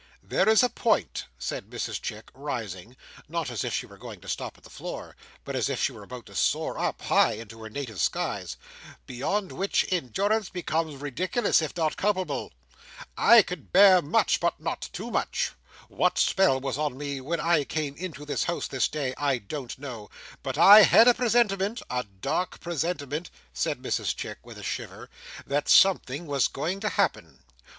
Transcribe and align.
"There 0.23 0.49
is 0.49 0.63
a 0.63 0.69
point," 0.69 1.27
said 1.37 1.69
Mrs 1.69 2.01
Chick, 2.01 2.31
rising, 2.33 2.97
not 3.29 3.51
as 3.51 3.63
if 3.63 3.71
she 3.71 3.85
were 3.85 3.99
going 3.99 4.19
to 4.21 4.27
stop 4.27 4.57
at 4.57 4.63
the 4.63 4.69
floor, 4.71 5.15
but 5.45 5.55
as 5.55 5.69
if 5.69 5.79
she 5.79 5.91
were 5.91 6.01
about 6.01 6.25
to 6.25 6.33
soar 6.33 6.79
up, 6.79 7.03
high, 7.03 7.33
into 7.33 7.61
her 7.61 7.69
native 7.69 7.99
skies, 7.99 8.57
"beyond 9.05 9.51
which 9.51 9.85
endurance 9.91 10.49
becomes 10.49 10.95
ridiculous, 10.95 11.61
if 11.61 11.77
not 11.77 11.97
culpable. 11.97 12.51
I 13.15 13.43
can 13.43 13.65
bear 13.65 14.01
much; 14.01 14.39
but 14.39 14.59
not 14.59 14.89
too 14.91 15.11
much. 15.11 15.51
What 15.87 16.17
spell 16.17 16.59
was 16.59 16.79
on 16.79 16.97
me 16.97 17.21
when 17.21 17.39
I 17.39 17.63
came 17.63 17.93
into 17.95 18.25
this 18.25 18.45
house 18.45 18.67
this 18.67 18.87
day, 18.87 19.13
I 19.17 19.37
don't 19.37 19.77
know; 19.77 20.09
but 20.41 20.57
I 20.57 20.81
had 20.81 21.07
a 21.07 21.13
presentiment—a 21.13 22.05
dark 22.21 22.59
presentiment," 22.59 23.29
said 23.53 23.79
Mrs 23.79 24.15
Chick, 24.15 24.39
with 24.43 24.57
a 24.57 24.63
shiver, 24.63 25.11
"that 25.45 25.69
something 25.69 26.25
was 26.25 26.47
going 26.47 26.79
to 26.79 26.89
happen. 26.89 27.43